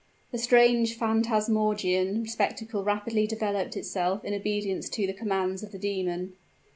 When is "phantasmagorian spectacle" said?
0.97-2.83